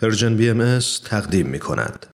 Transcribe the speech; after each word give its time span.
پرژن 0.00 0.36
بی 0.36 0.50
ام 0.50 0.78
تقدیم 1.04 1.46
می 1.46 1.58
کند. 1.58 2.06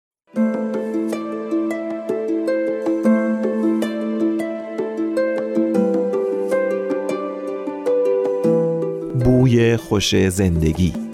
بوی 9.25 9.77
خوش 9.77 10.29
زندگی 10.29 11.12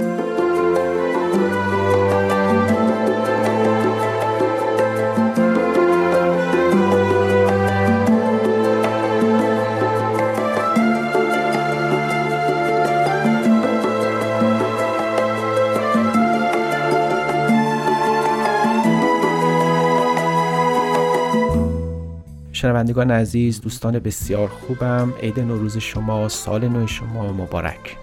شنوندگان 22.60 23.12
عزیز 23.12 23.62
دوستان 23.62 24.00
بسیار 24.00 24.48
خوبم. 24.48 25.14
عید 25.22 25.40
نوروز 25.40 25.78
شما 25.78 26.30
سال 26.30 26.68
نو 26.68 26.88
شما 26.88 27.34
مبارک. 27.34 27.98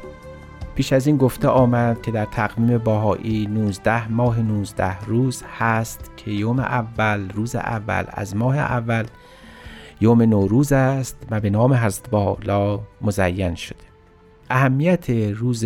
پیش 0.74 0.92
از 0.92 1.06
این 1.06 1.16
گفته 1.16 1.48
آمد 1.48 2.02
که 2.02 2.10
در 2.10 2.24
تقویم 2.24 2.78
باهایی 2.78 3.46
19 3.46 4.08
ماه 4.08 4.40
19 4.40 5.00
روز 5.00 5.42
هست 5.58 6.10
که 6.16 6.30
یوم 6.30 6.58
اول 6.58 7.30
روز 7.30 7.56
اول 7.56 8.04
از 8.08 8.36
ماه 8.36 8.58
اول 8.58 9.04
یوم 10.00 10.22
نوروز 10.22 10.72
است 10.72 11.16
و 11.30 11.40
به 11.40 11.50
نام 11.50 11.74
حضرت 11.74 12.10
بالا 12.10 12.80
مزین 13.00 13.54
شده. 13.54 13.84
اهمیت 14.50 15.10
روز 15.10 15.64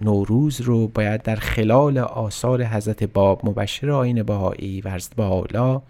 نوروز 0.00 0.60
رو 0.60 0.88
باید 0.88 1.22
در 1.22 1.36
خلال 1.36 1.98
آثار 1.98 2.64
حضرت 2.64 3.04
باب 3.04 3.48
مبشر 3.48 3.90
آین 3.90 4.22
باهایی 4.22 4.80
و 4.80 4.90
حضرت 4.90 5.16
بالا 5.16 5.82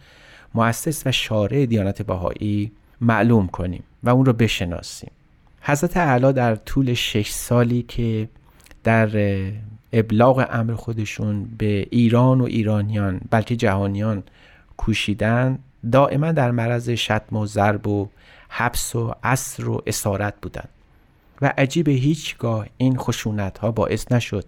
مؤسس 0.54 1.06
و 1.06 1.12
شارع 1.12 1.66
دیانت 1.66 2.02
بهایی 2.02 2.72
معلوم 3.00 3.46
کنیم 3.46 3.82
و 4.02 4.10
اون 4.10 4.24
رو 4.24 4.32
بشناسیم. 4.32 5.10
حضرت 5.60 5.96
اعلی 5.96 6.32
در 6.32 6.54
طول 6.54 6.94
شش 6.94 7.30
سالی 7.30 7.82
که 7.82 8.28
در 8.84 9.10
ابلاغ 9.92 10.46
امر 10.50 10.74
خودشون 10.74 11.48
به 11.58 11.86
ایران 11.90 12.40
و 12.40 12.44
ایرانیان 12.44 13.20
بلکه 13.30 13.56
جهانیان 13.56 14.22
کوشیدن 14.76 15.58
دائما 15.92 16.32
در 16.32 16.50
مرض 16.50 16.90
شتم 16.90 17.36
و 17.36 17.46
ضرب 17.46 17.86
و 17.86 18.08
حبس 18.48 18.96
و 18.96 19.14
عصر 19.24 19.68
و 19.68 19.82
اسارت 19.86 20.34
بودند 20.42 20.68
و 21.42 21.52
عجیب 21.58 21.88
هیچگاه 21.88 22.66
این 22.76 22.96
خشونت 22.96 23.58
ها 23.58 23.70
باعث 23.70 24.12
نشد 24.12 24.44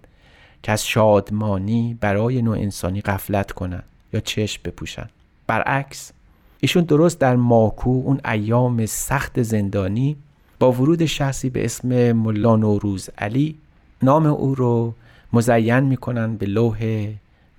که 0.62 0.72
از 0.72 0.86
شادمانی 0.86 1.98
برای 2.00 2.42
نوع 2.42 2.58
انسانی 2.58 3.00
قفلت 3.00 3.52
کنند 3.52 3.84
یا 4.12 4.20
چشم 4.20 4.60
بپوشند 4.64 5.10
برعکس 5.52 6.12
ایشون 6.60 6.84
درست 6.84 7.18
در 7.18 7.36
ماکو 7.36 7.90
اون 7.90 8.20
ایام 8.24 8.86
سخت 8.86 9.42
زندانی 9.42 10.16
با 10.58 10.72
ورود 10.72 11.04
شخصی 11.04 11.50
به 11.50 11.64
اسم 11.64 12.12
ملا 12.12 12.56
نوروز 12.56 13.10
علی 13.18 13.58
نام 14.02 14.26
او 14.26 14.54
رو 14.54 14.94
مزین 15.32 15.80
می‌کنن 15.80 16.36
به 16.36 16.46
لوح 16.46 17.08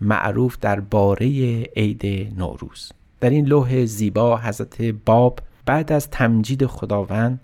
معروف 0.01 0.57
در 0.61 0.79
باره 0.79 1.27
عید 1.75 2.33
نوروز. 2.37 2.91
در 3.19 3.29
این 3.29 3.45
لوح 3.45 3.85
زیبا 3.85 4.37
حضرت 4.37 4.81
باب 4.81 5.39
بعد 5.65 5.91
از 5.91 6.09
تمجید 6.09 6.65
خداوند 6.65 7.41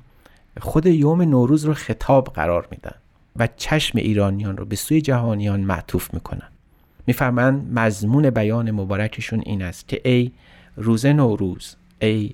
خود 0.61 0.85
یوم 0.85 1.21
نوروز 1.21 1.65
رو 1.65 1.73
خطاب 1.73 2.27
قرار 2.27 2.67
میدن 2.71 2.95
و 3.35 3.47
چشم 3.57 3.97
ایرانیان 3.97 4.57
رو 4.57 4.65
به 4.65 4.75
سوی 4.75 5.01
جهانیان 5.01 5.59
معطوف 5.59 6.13
می‌کنن. 6.13 6.47
میفرمند 7.09 7.79
مضمون 7.79 8.29
بیان 8.29 8.71
مبارکشون 8.71 9.41
این 9.45 9.61
است 9.61 9.87
که 9.87 10.01
ای 10.05 10.31
روز 10.77 11.05
نوروز 11.05 11.75
ای 12.01 12.31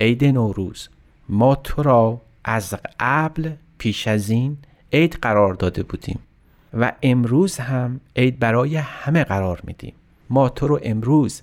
عید 0.00 0.24
نوروز 0.24 0.88
ما 1.28 1.54
تو 1.54 1.82
را 1.82 2.20
از 2.44 2.74
قبل 3.00 3.50
پیش 3.78 4.08
از 4.08 4.30
این 4.30 4.56
عید 4.92 5.18
قرار 5.22 5.54
داده 5.54 5.82
بودیم 5.82 6.18
و 6.74 6.92
امروز 7.02 7.56
هم 7.56 8.00
عید 8.16 8.38
برای 8.38 8.76
همه 8.76 9.24
قرار 9.24 9.60
میدیم. 9.64 9.94
ما 10.30 10.48
تو 10.48 10.66
رو 10.66 10.80
امروز 10.82 11.42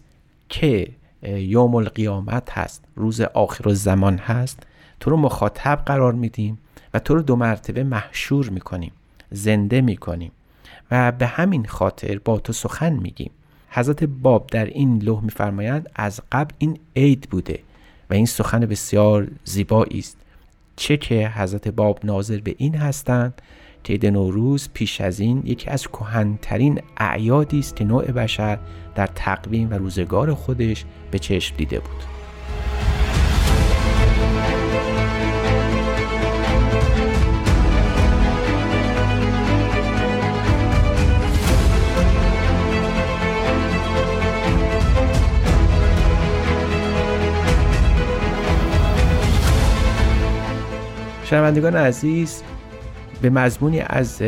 که 0.50 0.88
یوم 1.24 1.76
القیامت 1.76 2.58
هست 2.58 2.84
روز 2.96 3.22
آخر 3.22 3.74
زمان 3.74 4.18
هست 4.18 4.60
تو 5.00 5.10
رو 5.10 5.18
مخاطب 5.18 5.84
قرار 5.86 6.14
میدیم 6.14 6.58
و 6.94 7.00
تو 7.00 7.16
رو 7.16 7.22
دو 7.22 7.36
مرتبه 7.36 7.84
محشور 7.84 8.50
می‌کنیم 8.50 8.92
زنده 9.32 9.82
می‌کنیم. 9.82 10.32
و 10.92 11.12
به 11.12 11.28
همین 11.28 11.66
خاطر 11.66 12.20
با 12.20 12.40
تو 12.40 12.54
سخن 12.54 12.94
میگیم. 12.94 13.32
حضرت 13.70 14.04
باب 14.04 14.48
در 14.48 14.66
این 14.66 15.00
لوح 15.00 15.24
میفرمایند 15.24 15.90
از 15.96 16.22
قبل 16.32 16.54
این 16.58 16.80
عید 16.96 17.28
بوده 17.32 17.60
و 18.10 18.14
این 18.14 18.26
سخن 18.26 18.60
بسیار 18.60 19.28
زیبایی 19.44 20.00
است. 20.00 20.18
چه 20.76 20.98
که 20.98 21.30
حضرت 21.36 21.68
باب 21.68 22.00
ناظر 22.04 22.38
به 22.38 22.56
این 22.58 22.76
هستند 22.76 23.42
که 23.84 23.94
عید 23.94 24.06
نوروز 24.06 24.70
پیش 24.74 25.02
از 25.02 25.20
این 25.20 25.42
یکی 25.46 25.70
از 25.70 25.88
کهنترین 25.88 26.82
اعیادی 26.98 27.60
است 27.60 27.76
که 27.76 27.84
نوع 27.84 28.12
بشر 28.12 28.60
در 28.96 29.08
تقویم 29.08 29.72
و 29.72 29.74
روزگار 29.74 30.34
خودش 30.34 30.86
به 31.12 31.20
چشم 31.20 31.56
دیده 31.58 31.80
بود. 31.80 32.19
شنوندگان 51.30 51.76
عزیز 51.76 52.44
به 53.22 53.30
مضمونی 53.30 53.80
از 53.80 54.22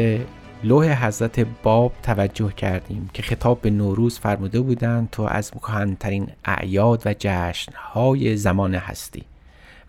لوح 0.64 1.06
حضرت 1.06 1.48
باب 1.64 1.94
توجه 2.04 2.52
کردیم 2.52 3.10
که 3.14 3.24
خطاب 3.24 3.62
به 3.62 3.70
نوروز 3.70 4.20
فرموده 4.20 4.62
بودند 4.62 5.10
تو 5.12 5.24
از 5.24 5.52
مکهنترین 5.56 6.28
اعیاد 6.46 7.02
و 7.06 7.16
جشنهای 7.20 8.38
زمان 8.38 8.76
هستی 8.76 9.24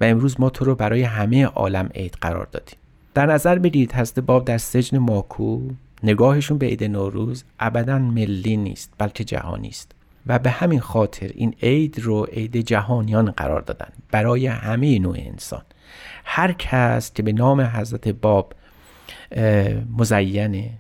و 0.00 0.04
امروز 0.04 0.40
ما 0.40 0.50
تو 0.50 0.64
رو 0.64 0.74
برای 0.74 1.02
همه 1.02 1.44
عالم 1.44 1.90
عید 1.94 2.16
قرار 2.20 2.48
دادیم. 2.52 2.78
در 3.14 3.26
نظر 3.26 3.58
بگیرید 3.58 3.92
حضرت 3.92 4.18
باب 4.18 4.44
در 4.44 4.58
سجن 4.58 4.98
ماکو 4.98 5.60
نگاهشون 6.02 6.58
به 6.58 6.66
عید 6.66 6.84
نوروز 6.84 7.44
ابدا 7.60 7.98
ملی 7.98 8.56
نیست 8.56 8.92
بلکه 8.98 9.24
جهانی 9.24 9.68
است. 9.68 9.92
و 10.26 10.38
به 10.38 10.50
همین 10.50 10.80
خاطر 10.80 11.30
این 11.34 11.54
عید 11.62 11.98
رو 11.98 12.24
عید 12.24 12.56
جهانیان 12.56 13.30
قرار 13.30 13.60
دادن 13.60 13.88
برای 14.10 14.46
همه 14.46 14.98
نوع 14.98 15.16
انسان. 15.18 15.62
هر 16.24 16.52
کس 16.52 17.12
که 17.12 17.22
به 17.22 17.32
نام 17.32 17.60
حضرت 17.60 18.08
باب 18.08 18.54
مزینه 19.98 20.70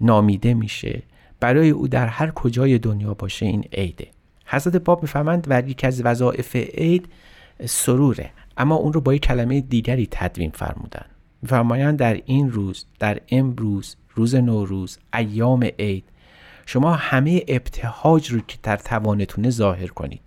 نامیده 0.00 0.54
میشه 0.54 1.02
برای 1.40 1.70
او 1.70 1.88
در 1.88 2.06
هر 2.06 2.30
کجای 2.30 2.78
دنیا 2.78 3.14
باشه 3.14 3.46
این 3.46 3.64
عیده. 3.72 4.08
حضرت 4.46 4.76
باب 4.76 5.02
می‌فهمند 5.02 5.46
و 5.50 5.62
یکی 5.68 5.86
از 5.86 6.02
وظایف 6.04 6.56
عید 6.56 7.08
سروره 7.64 8.30
اما 8.56 8.74
اون 8.74 8.92
رو 8.92 9.00
با 9.00 9.14
یک 9.14 9.22
کلمه 9.22 9.60
دیگری 9.60 10.08
تدوین 10.10 10.50
فرمودن. 10.50 11.04
میفرمایند 11.42 11.98
در 11.98 12.20
این 12.26 12.50
روز 12.50 12.86
در 12.98 13.20
امروز 13.28 13.96
روز 14.14 14.34
نوروز 14.34 14.98
ایام 15.14 15.68
عید 15.78 16.04
شما 16.66 16.94
همه 16.94 17.44
ابتهاج 17.48 18.30
رو 18.30 18.40
که 18.40 18.58
در 18.62 18.76
توانتونه 18.76 19.50
ظاهر 19.50 19.86
کنید. 19.86 20.20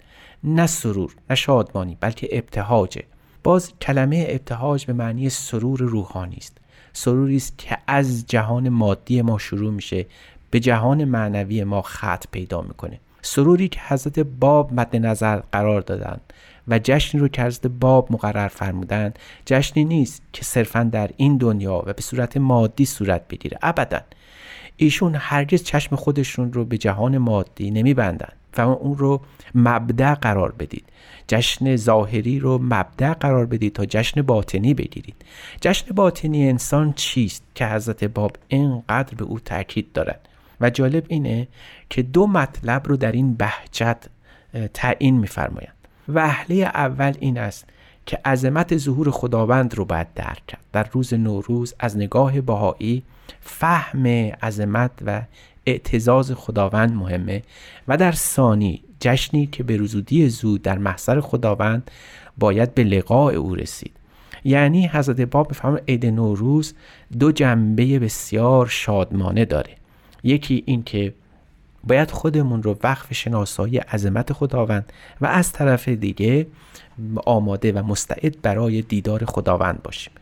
نه 0.44 0.67
سرور 0.67 1.16
نه 1.29 1.35
شادمانی 1.35 1.97
بلکه 2.00 2.27
ابتهاجه. 2.31 3.03
باز 3.44 3.73
کلمه 3.81 4.25
ابتهاج 4.29 4.85
به 4.85 4.94
معنی 4.94 5.29
سرور 5.29 5.79
روحانی 5.79 6.35
است. 6.35 6.57
سروری 6.94 7.35
است 7.35 7.57
که 7.57 7.78
از 7.88 8.25
جهان 8.28 8.69
مادی 8.69 9.22
ما 9.22 9.38
شروع 9.38 9.72
میشه 9.72 10.05
به 10.51 10.59
جهان 10.59 11.05
معنوی 11.05 11.63
ما 11.63 11.81
خط 11.81 12.25
پیدا 12.31 12.61
می‌کنه. 12.61 12.99
سروری 13.22 13.67
که 13.67 13.79
حضرت 13.87 14.19
باب 14.19 14.73
مد 14.73 14.96
نظر 14.96 15.41
قرار 15.52 15.81
دادن 15.81 16.19
و 16.67 16.79
جشنی 16.84 17.22
رو 17.22 17.28
که 17.28 17.43
حضرت 17.43 17.67
باب 17.67 18.11
مقرر 18.11 18.47
فرمودن 18.47 19.14
جشنی 19.46 19.85
نیست 19.85 20.22
که 20.34 20.46
صرفا 20.46 20.84
در 20.84 21.09
این 21.17 21.37
دنیا 21.37 21.84
و 21.85 21.93
به 21.93 22.02
صورت 22.02 22.37
مادی 22.37 22.85
صورت 22.85 23.28
بگیره. 23.28 23.58
ابدا. 23.61 23.99
ایشون 24.81 25.16
هرگز 25.16 25.64
چشم 25.64 25.96
خودشون 25.96 26.53
رو 26.53 26.66
به 26.66 26.78
جهان 26.78 27.17
مادی 27.17 27.72
نمیبندن 27.72 28.29
و 28.58 28.61
اون 28.61 28.97
رو 28.97 29.22
مبدع 29.55 30.14
قرار 30.14 30.52
بدید. 30.52 30.85
جشن 31.28 31.76
ظاهری 31.76 32.40
رو 32.40 32.58
مبدع 32.58 33.14
قرار 33.14 33.46
بدید 33.46 33.73
تا 33.73 33.85
جشن 33.85 34.22
باطنی 34.22 34.73
بگیرید. 34.73 35.16
جشن 35.61 35.96
باطنی 35.96 36.49
انسان 36.49 36.93
چیست 36.93 37.43
که 37.55 37.67
حضرت 37.67 38.03
باب 38.03 38.37
اینقدر 38.47 39.16
به 39.16 39.23
او 39.26 39.40
تاکید 39.40 39.91
دارد؟ 39.91 40.28
و 40.61 40.70
جالب 40.70 41.05
اینه 41.08 41.47
که 41.90 42.02
دو 42.02 42.28
مطلب 42.28 42.87
رو 42.87 42.97
در 42.97 43.11
این 43.11 43.34
بهجت 43.34 44.05
تعیین 44.73 45.17
میفرمایند. 45.17 45.73
وهله 46.09 46.55
اول 46.55 47.14
این 47.20 47.37
است 47.37 47.66
که 48.05 48.20
عظمت 48.26 48.78
ظهور 48.78 49.11
خداوند 49.11 49.76
رو 49.76 49.85
باید 49.85 50.14
درک 50.16 50.47
کرد. 50.47 50.61
در 50.72 50.87
روز 50.91 51.14
نوروز 51.14 51.73
از 51.79 51.97
نگاه 51.97 52.41
بهایی 52.41 53.03
فهم 53.41 54.08
عظمت 54.43 54.91
و 55.05 55.22
اعتزاز 55.66 56.31
خداوند 56.31 56.93
مهمه. 56.93 57.43
و 57.87 57.97
در 57.97 58.11
ثانی 58.11 58.84
جشنی 58.99 59.46
که 59.47 59.64
به 59.64 59.78
رزودی 59.78 60.29
زود 60.29 60.61
در 60.61 60.78
محضر 60.78 61.22
خداوند 61.22 61.91
باید 62.37 62.76
به 62.76 62.84
لقاء 62.84 63.34
او 63.34 63.55
رسید. 63.55 63.91
یعنی 64.43 64.87
حضرت 64.87 65.22
باب 65.22 65.49
می‌فهمه 65.49 65.81
عید 65.87 66.05
نوروز 66.05 66.73
دو 67.20 67.31
جنبه 67.31 67.99
بسیار 67.99 68.67
شادمانه 68.67 69.46
داره. 69.46 69.76
یکی 70.23 70.64
این 70.66 70.84
که 70.84 71.14
باید 71.84 72.11
خودمون 72.11 72.64
رو 72.64 72.78
وقف 72.84 73.14
شناسایی 73.14 73.78
عظمت 73.78 74.34
خداوند 74.34 74.93
و 75.22 75.26
از 75.26 75.52
طرف 75.52 75.87
دیگه 75.90 76.47
آماده 77.26 77.72
و 77.72 77.84
مستعد 77.84 78.41
برای 78.41 78.81
دیدار 78.81 79.26
خداوند 79.26 79.84
باشیم. 79.84 80.14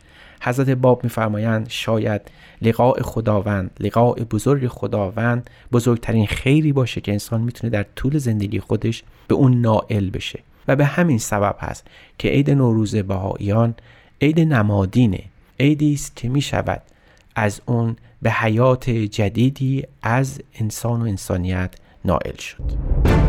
حضرت 0.41 0.69
باب 0.69 1.03
میفرمایند 1.03 1.69
شاید 1.69 2.21
لقاء 2.61 3.01
خداوند 3.01 3.71
لقاء 3.79 4.13
بزرگ 4.13 4.67
خداوند 4.67 5.49
بزرگترین 5.71 6.27
خیری 6.27 6.73
باشه 6.73 7.01
که 7.01 7.11
انسان 7.11 7.41
می‌تونه 7.41 7.71
در 7.71 7.85
طول 7.95 8.17
زندگی 8.17 8.59
خودش 8.59 9.03
به 9.27 9.35
اون 9.35 9.61
نائل 9.61 10.09
بشه. 10.09 10.39
و 10.67 10.75
به 10.75 10.85
همین 10.85 11.17
سبب 11.17 11.55
هست 11.59 11.87
که 12.17 12.29
عید 12.29 12.49
نوروز 12.49 12.95
بهاییان 12.95 13.75
عید 14.21 14.39
نمادینه. 14.39 15.23
عیدی 15.59 15.93
است 15.93 16.15
که 16.15 16.29
می 16.29 16.41
شود 16.41 16.81
از 17.35 17.61
اون 17.65 17.95
به 18.21 18.31
حیات 18.31 18.89
جدیدی 18.89 19.83
از 20.03 20.41
انسان 20.59 21.01
و 21.01 21.05
انسانیت 21.05 21.75
نائل 22.05 22.35
شد. 22.35 23.26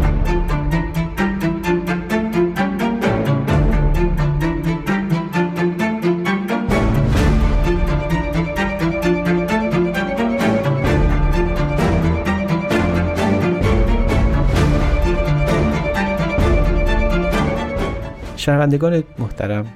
شنوندگان 18.49 19.03
محترم 19.19 19.67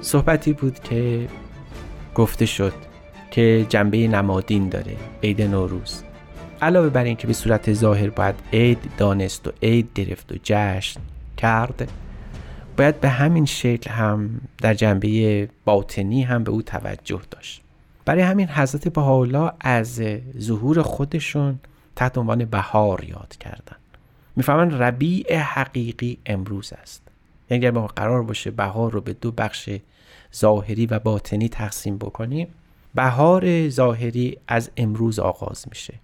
صحبتی 0.00 0.52
بود 0.52 0.78
که 0.78 1.28
گفته 2.14 2.46
شد 2.46 2.72
که 3.30 3.66
جنبه 3.68 4.08
نمادین 4.08 4.68
داره 4.68 4.96
عید 5.22 5.42
نوروز. 5.42 6.02
علاوه 6.62 6.88
بر 6.88 7.04
اینکه 7.04 7.26
به 7.26 7.32
صورت 7.32 7.72
ظاهر 7.72 8.10
باید 8.10 8.34
عید 8.52 8.78
دانست 8.98 9.46
و 9.46 9.52
عید 9.62 9.90
گرفت 9.94 10.32
و 10.32 10.34
جشن 10.42 11.00
کرد 11.36 11.92
باید 12.76 13.00
به 13.00 13.08
همین 13.08 13.44
شکل 13.44 13.90
هم 13.90 14.40
در 14.58 14.74
جنبه 14.74 15.48
باطنی 15.64 16.22
هم 16.22 16.44
به 16.44 16.50
او 16.50 16.62
توجه 16.62 17.20
داشت. 17.30 17.62
برای 18.04 18.22
همین 18.22 18.48
حضرت 18.48 18.88
بهاءالله 18.88 19.52
از 19.60 20.02
ظهور 20.38 20.82
خودشون 20.82 21.58
تحت 21.96 22.18
عنوان 22.18 22.44
بهار 22.44 23.04
یاد 23.04 23.36
کردن. 23.40 23.76
می‌فهمن 24.36 24.78
ربیع 24.78 25.36
حقیقی 25.36 26.18
امروز 26.26 26.72
است. 26.82 27.07
یعنی 27.50 27.66
اگر 27.66 27.70
ما 27.70 27.86
قرار 27.86 28.22
باشه 28.22 28.50
بهار 28.50 28.92
رو 28.92 29.00
به 29.00 29.12
دو 29.12 29.32
بخش 29.32 29.70
ظاهری 30.36 30.86
و 30.86 30.98
باطنی 30.98 31.48
تقسیم 31.48 31.98
بکنیم 31.98 32.48
بهار 32.94 33.68
ظاهری 33.68 34.38
از 34.48 34.70
امروز 34.76 35.18
آغاز 35.18 35.64
میشه. 35.68 35.94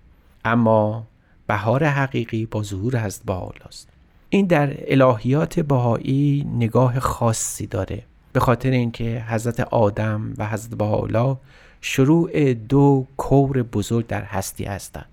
اما 0.45 1.07
بهار 1.47 1.85
حقیقی 1.85 2.47
با 2.47 2.63
ظهور 2.63 3.05
حضرت 3.05 3.31
است 3.67 3.89
این 4.29 4.47
در 4.47 4.77
الهیات 4.87 5.61
بهایی 5.61 6.47
نگاه 6.57 7.01
خاصی 7.01 7.67
داره. 7.67 8.03
به 8.33 8.41
خاطر 8.41 8.71
اینکه 8.71 9.25
حضرت 9.29 9.61
آدم 9.61 10.35
و 10.39 10.49
حضرت 10.49 10.75
بهاءالله 10.75 11.37
شروع 11.81 12.55
دو 12.55 13.07
کور 13.17 13.63
بزرگ 13.63 14.07
در 14.07 14.23
هستی 14.23 14.65
هستند. 14.65 15.07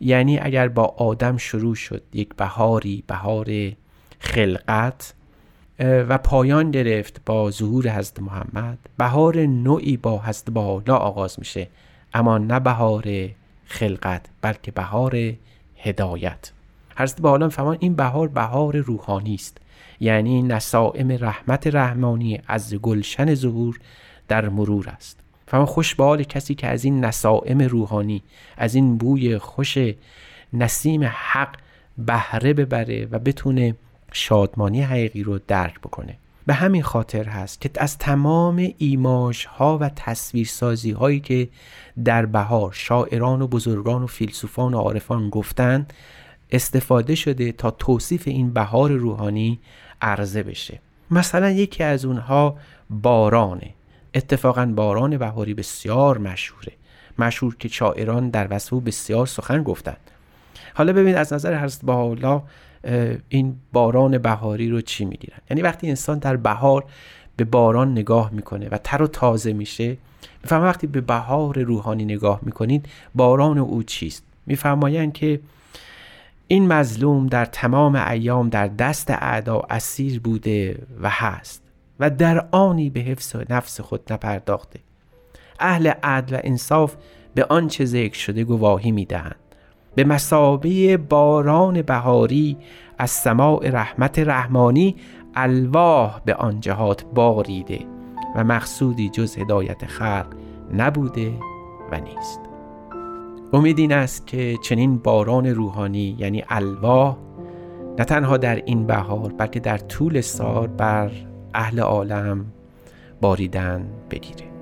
یعنی 0.00 0.38
اگر 0.38 0.68
با 0.68 0.84
آدم 0.84 1.36
شروع 1.36 1.74
شد 1.74 2.02
یک 2.12 2.34
بهاری 2.34 3.04
بهار 3.06 3.46
خلقت 4.18 5.14
و 5.78 6.18
پایان 6.18 6.70
گرفت 6.70 7.20
با 7.26 7.50
ظهور 7.50 7.88
حضرت 7.88 8.20
محمد. 8.20 8.78
بهار 8.98 9.38
نوعی 9.38 9.96
با 9.96 10.18
حضرت 10.18 10.50
بالا 10.50 10.96
آغاز 10.96 11.38
میشه 11.38 11.68
اما 12.14 12.38
نه 12.38 12.60
بهار 12.60 13.04
خلقت 13.64 14.26
بلکه 14.40 14.70
بهار 14.70 15.32
هدایت. 15.76 16.52
حضرت 16.96 17.20
بالا 17.20 17.48
فهمان 17.48 17.76
این 17.80 17.94
بهار 17.94 18.28
بهار 18.28 18.76
روحانی 18.76 19.34
است. 19.34 19.58
یعنی 20.00 20.42
نسائم 20.42 21.12
رحمت 21.12 21.66
رحمانی 21.66 22.40
از 22.46 22.74
گلشن 22.74 23.34
ظهور 23.34 23.80
در 24.28 24.48
مرور 24.48 24.88
است. 24.88 25.20
فهمان 25.46 25.66
خوش 25.66 25.94
به 25.94 26.24
کسی 26.24 26.54
که 26.54 26.66
از 26.66 26.84
این 26.84 27.04
نسائم 27.04 27.58
روحانی 27.58 28.22
از 28.56 28.74
این 28.74 28.98
بوی 28.98 29.38
خوش 29.38 29.78
نسیم 30.52 31.04
حق 31.04 31.56
بهره 31.98 32.52
ببره 32.52 33.08
و 33.10 33.18
بتونه 33.18 33.74
شادمانی 34.12 34.82
حقیقی 34.82 35.22
رو 35.22 35.38
درک 35.48 35.80
بکنه. 35.80 36.18
به 36.46 36.54
همین 36.54 36.82
خاطر 36.82 37.24
هست 37.24 37.60
که 37.60 37.70
از 37.74 37.98
تمام 37.98 38.68
ایماش 38.78 39.44
ها 39.44 39.78
و 39.78 39.88
تصویرسازی 39.88 40.90
هایی 40.90 41.20
که 41.20 41.48
در 42.04 42.26
بهار 42.26 42.72
شاعران 42.72 43.42
و 43.42 43.46
بزرگان 43.46 44.02
و 44.02 44.06
فیلسوفان 44.06 44.74
و 44.74 44.78
عارفان 44.78 45.30
گفتند 45.30 45.92
استفاده 46.50 47.14
شده 47.14 47.52
تا 47.52 47.70
توصیف 47.70 48.28
این 48.28 48.52
بهار 48.52 48.92
روحانی 48.92 49.60
عرضه 50.02 50.42
بشه. 50.42 50.80
مثلا 51.10 51.50
یکی 51.50 51.84
از 51.84 52.04
اونها 52.04 52.56
بارانه. 52.90 53.70
اتفاقا 54.14 54.66
باران 54.66 55.18
بهاری 55.18 55.54
بسیار 55.54 56.18
مشهوره. 56.18 56.72
مشهور 57.18 57.56
که 57.56 57.68
شاعران 57.68 58.30
در 58.30 58.46
وصف 58.50 58.72
بسیار 58.72 59.26
سخن 59.26 59.62
گفتند 59.62 60.10
حالا 60.74 60.92
ببینید 60.92 61.16
از 61.16 61.32
نظر 61.32 61.64
حضرت 61.64 61.84
بهاءالله 61.84 62.42
این 63.28 63.56
باران 63.72 64.18
بهاری 64.18 64.68
رو 64.68 64.80
چی 64.80 65.04
می‌گیرن؟ 65.04 65.38
یعنی 65.50 65.62
وقتی 65.62 65.88
انسان 65.88 66.18
در 66.18 66.36
بهار 66.36 66.84
به 67.36 67.44
باران 67.44 67.92
نگاه 67.92 68.30
می‌کنه 68.32 68.68
و 68.68 68.78
تر 68.78 69.02
و 69.02 69.06
تازه 69.06 69.52
میشه 69.52 69.96
می‌فهمه 70.42 70.64
وقتی 70.64 70.86
به 70.86 71.00
بهار 71.00 71.58
روحانی 71.58 72.04
نگاه 72.04 72.40
می‌کنید 72.42 72.88
باران 73.14 73.58
او 73.58 73.82
چیست؟ 73.82 74.24
میفرمایند 74.46 75.12
که 75.12 75.40
این 76.48 76.66
مظلوم 76.72 77.26
در 77.26 77.44
تمام 77.44 77.94
ایام 77.94 78.48
در 78.48 78.68
دست 78.68 79.10
اعدا 79.10 79.62
اسیر 79.70 80.20
بوده 80.20 80.78
و 81.00 81.10
هست 81.10 81.62
و 82.00 82.10
در 82.10 82.46
آنی 82.50 82.90
به 82.90 83.00
حفظ 83.00 83.36
نفس 83.50 83.80
خود 83.80 84.12
نپرداخته. 84.12 84.80
اهل 85.60 85.86
عدل 86.02 86.36
و 86.36 86.40
انصاف 86.44 86.94
به 87.34 87.44
آنچه 87.44 87.84
ذکر 87.84 88.18
شده 88.18 88.44
گواهی 88.44 88.92
می‌دهند. 88.92 89.36
به 89.96 90.04
مسابه 90.04 90.96
باران 90.96 91.82
بهاری 91.82 92.56
از 92.98 93.10
سماع 93.10 93.70
رحمت 93.70 94.18
رحمانی 94.18 94.96
الواح 95.34 96.20
به 96.24 96.34
آن 96.34 96.60
جهات 96.60 97.04
باریده 97.14 97.78
و 98.36 98.44
مقصودی 98.44 99.08
جز 99.08 99.38
هدایت 99.38 99.86
خلق 99.86 100.26
نبوده 100.76 101.32
و 101.92 102.00
نیست. 102.00 102.40
امید 103.52 103.78
این 103.78 103.92
است 103.92 104.26
که 104.26 104.56
چنین 104.62 104.98
باران 104.98 105.46
روحانی 105.46 106.16
یعنی 106.18 106.44
الواح 106.48 107.16
نه 107.98 108.04
تنها 108.04 108.36
در 108.36 108.56
این 108.56 108.86
بهار 108.86 109.32
بلکه 109.38 109.60
در 109.60 109.78
طول 109.78 110.20
سال 110.20 110.66
بر 110.66 111.10
اهل 111.54 111.80
عالم 111.80 112.46
باریدن 113.20 113.86
بگیره. 114.10 114.55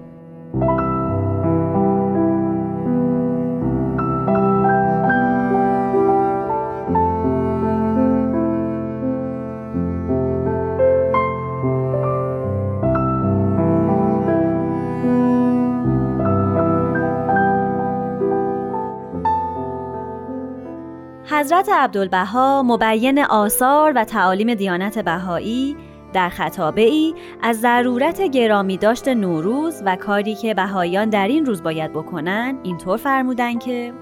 حضرت 21.45 21.69
عبدالبها 21.69 22.63
مبین 22.63 23.19
آثار 23.25 23.93
و 23.97 24.05
تعالیم 24.05 24.55
دیانت 24.55 24.99
بهایی 24.99 25.77
در 26.13 26.29
خطابه 26.29 26.83
ای 26.83 27.15
از 27.43 27.61
ضرورت 27.61 28.23
گرامی 28.23 28.77
داشت 28.77 29.09
نوروز 29.09 29.83
و 29.85 29.97
کاری 29.97 30.35
که 30.35 30.55
بهاییان 30.55 31.11
در 31.11 31.29
این 31.29 31.47
روز 31.47 31.63
باید 31.63 31.93
بکنن 31.93 32.59
اینطور 32.63 32.97
فرمودن 32.97 33.59
که 33.59 33.93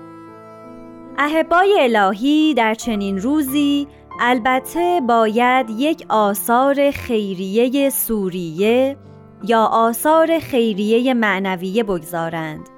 احبای 1.19 1.77
الهی 1.81 2.55
در 2.55 2.75
چنین 2.75 3.19
روزی 3.19 3.89
البته 4.21 5.01
باید 5.09 5.71
یک 5.71 6.07
آثار 6.09 6.91
خیریه 6.91 7.91
سوریه 7.91 8.97
یا 9.45 9.65
آثار 9.65 10.39
خیریه 10.39 11.15
معنویه 11.15 11.85
بگذارند 11.85 12.69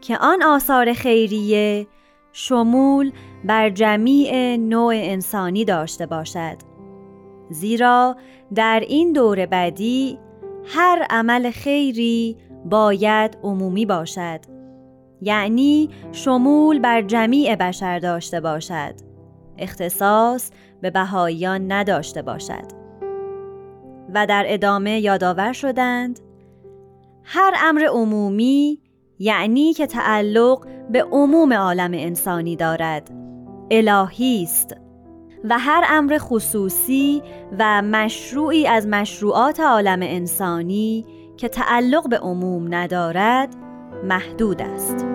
که 0.00 0.18
آن 0.18 0.42
آثار 0.42 0.92
خیریه 0.92 1.86
شمول 2.32 3.12
بر 3.44 3.70
جمیع 3.70 4.56
نوع 4.56 4.94
انسانی 4.96 5.64
داشته 5.64 6.06
باشد. 6.06 6.56
زیرا 7.50 8.16
در 8.54 8.82
این 8.88 9.12
دور 9.12 9.46
بعدی 9.46 10.18
هر 10.64 11.06
عمل 11.10 11.50
خیری 11.50 12.36
باید 12.64 13.38
عمومی 13.42 13.86
باشد. 13.86 14.40
یعنی 15.20 15.90
شمول 16.12 16.78
بر 16.78 17.02
جمیع 17.02 17.56
بشر 17.56 17.98
داشته 17.98 18.40
باشد. 18.40 18.94
اختصاص 19.58 20.50
به 20.80 20.90
بهاییان 20.90 21.72
نداشته 21.72 22.22
باشد. 22.22 22.82
و 24.14 24.26
در 24.26 24.44
ادامه 24.46 25.00
یادآور 25.00 25.52
شدند 25.52 26.20
هر 27.24 27.54
امر 27.62 27.86
عمومی 27.86 28.81
یعنی 29.22 29.72
که 29.72 29.86
تعلق 29.86 30.66
به 30.90 31.02
عموم 31.02 31.52
عالم 31.52 31.90
انسانی 31.94 32.56
دارد. 32.56 33.10
الهی 33.70 34.42
است 34.42 34.76
و 35.44 35.58
هر 35.58 35.84
امر 35.88 36.18
خصوصی 36.18 37.22
و 37.58 37.82
مشروعی 37.82 38.66
از 38.66 38.86
مشروعات 38.86 39.60
عالم 39.60 40.00
انسانی 40.02 41.06
که 41.36 41.48
تعلق 41.48 42.08
به 42.08 42.18
عموم 42.18 42.74
ندارد 42.74 43.48
محدود 44.04 44.62
است. 44.62 45.11